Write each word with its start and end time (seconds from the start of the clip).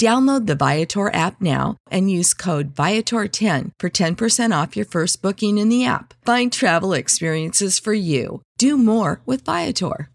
Download 0.00 0.46
the 0.46 0.54
Viator 0.54 1.12
app 1.12 1.42
now 1.42 1.76
and 1.90 2.10
use 2.10 2.32
code 2.32 2.74
Viator10 2.74 3.72
for 3.78 3.90
10% 3.90 4.62
off 4.62 4.74
your 4.74 4.86
first 4.86 5.20
booking 5.20 5.58
in 5.58 5.68
the 5.68 5.84
app. 5.84 6.14
Find 6.24 6.50
travel 6.50 6.94
experiences 6.94 7.78
for 7.78 7.92
you. 7.92 8.40
Do 8.56 8.78
more 8.78 9.20
with 9.26 9.44
Viator. 9.44 10.08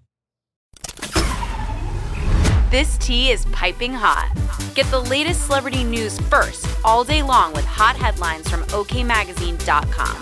This 2.71 2.97
tea 2.97 3.29
is 3.29 3.45
piping 3.51 3.93
hot. 3.93 4.35
Get 4.73 4.87
the 4.87 5.01
latest 5.01 5.45
celebrity 5.45 5.83
news 5.83 6.19
first 6.21 6.67
all 6.83 7.03
day 7.03 7.21
long 7.21 7.53
with 7.53 7.65
hot 7.65 7.95
headlines 7.95 8.49
from 8.49 8.63
OKMagazine.com. 8.63 10.15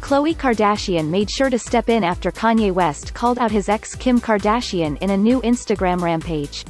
Khloe 0.00 0.34
Kardashian 0.34 1.10
made 1.10 1.28
sure 1.28 1.50
to 1.50 1.58
step 1.58 1.90
in 1.90 2.04
after 2.04 2.32
Kanye 2.32 2.72
West 2.72 3.12
called 3.12 3.38
out 3.38 3.50
his 3.50 3.68
ex 3.68 3.94
Kim 3.94 4.18
Kardashian 4.18 4.96
in 5.02 5.10
a 5.10 5.16
new 5.16 5.42
Instagram 5.42 6.00
rampage. 6.00 6.64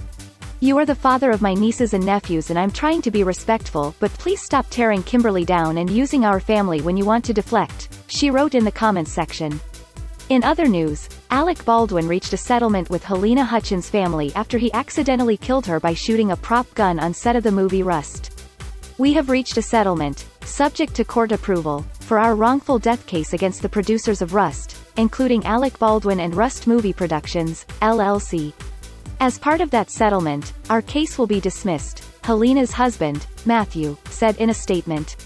You 0.62 0.76
are 0.76 0.84
the 0.84 0.94
father 0.94 1.30
of 1.30 1.40
my 1.40 1.54
nieces 1.54 1.94
and 1.94 2.04
nephews 2.04 2.50
and 2.50 2.58
I'm 2.58 2.70
trying 2.70 3.00
to 3.02 3.10
be 3.10 3.24
respectful, 3.24 3.94
but 3.98 4.12
please 4.12 4.42
stop 4.42 4.66
tearing 4.68 5.02
Kimberly 5.02 5.42
down 5.42 5.78
and 5.78 5.88
using 5.88 6.26
our 6.26 6.38
family 6.38 6.82
when 6.82 6.98
you 6.98 7.06
want 7.06 7.24
to 7.24 7.32
deflect, 7.32 7.88
she 8.08 8.30
wrote 8.30 8.54
in 8.54 8.66
the 8.66 8.70
comments 8.70 9.10
section. 9.10 9.58
In 10.28 10.44
other 10.44 10.66
news, 10.66 11.08
Alec 11.30 11.64
Baldwin 11.64 12.06
reached 12.06 12.34
a 12.34 12.36
settlement 12.36 12.90
with 12.90 13.02
Halyna 13.02 13.42
Hutchins' 13.42 13.88
family 13.88 14.32
after 14.34 14.58
he 14.58 14.70
accidentally 14.74 15.38
killed 15.38 15.64
her 15.64 15.80
by 15.80 15.94
shooting 15.94 16.32
a 16.32 16.36
prop 16.36 16.66
gun 16.74 17.00
on 17.00 17.14
set 17.14 17.36
of 17.36 17.42
the 17.42 17.50
movie 17.50 17.82
Rust. 17.82 18.44
We 18.98 19.14
have 19.14 19.30
reached 19.30 19.56
a 19.56 19.62
settlement, 19.62 20.26
subject 20.42 20.94
to 20.96 21.06
court 21.06 21.32
approval, 21.32 21.86
for 22.00 22.18
our 22.18 22.34
wrongful 22.34 22.78
death 22.78 23.06
case 23.06 23.32
against 23.32 23.62
the 23.62 23.68
producers 23.70 24.20
of 24.20 24.34
Rust, 24.34 24.76
including 24.98 25.42
Alec 25.46 25.78
Baldwin 25.78 26.20
and 26.20 26.34
Rust 26.34 26.66
Movie 26.66 26.92
Productions, 26.92 27.64
LLC. 27.80 28.52
As 29.22 29.38
part 29.38 29.60
of 29.60 29.70
that 29.70 29.90
settlement, 29.90 30.54
our 30.70 30.80
case 30.80 31.18
will 31.18 31.26
be 31.26 31.40
dismissed, 31.40 32.02
Halyna's 32.22 32.72
husband, 32.72 33.26
Matthew, 33.44 33.98
said 34.08 34.34
in 34.38 34.48
a 34.48 34.54
statement. 34.54 35.16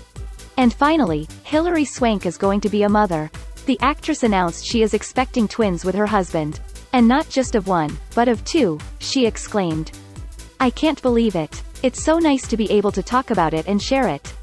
And 0.56 0.74
finally, 0.74 1.28
Hilary 1.44 1.84
Swank 1.84 2.26
is 2.26 2.36
going 2.36 2.60
to 2.62 2.68
be 2.68 2.82
a 2.82 2.88
mother. 2.88 3.30
The 3.66 3.78
actress 3.80 4.24
announced 4.24 4.66
she 4.66 4.82
is 4.82 4.94
expecting 4.94 5.46
twins 5.46 5.84
with 5.84 5.94
her 5.94 6.06
husband. 6.06 6.58
And 6.92 7.06
not 7.06 7.28
just 7.28 7.54
of 7.54 7.68
one, 7.68 7.96
but 8.16 8.26
of 8.26 8.44
two, 8.44 8.80
she 8.98 9.26
exclaimed. 9.26 9.92
I 10.58 10.70
can't 10.70 11.00
believe 11.00 11.36
it. 11.36 11.62
It's 11.84 12.02
so 12.02 12.18
nice 12.18 12.48
to 12.48 12.56
be 12.56 12.68
able 12.72 12.90
to 12.90 13.02
talk 13.02 13.30
about 13.30 13.54
it 13.54 13.68
and 13.68 13.80
share 13.80 14.08
it. 14.08 14.34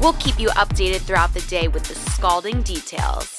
We'll 0.00 0.14
keep 0.14 0.40
you 0.40 0.48
updated 0.50 1.02
throughout 1.02 1.34
the 1.34 1.44
day 1.48 1.68
with 1.68 1.84
the 1.84 1.94
scalding 1.94 2.62
details. 2.62 3.38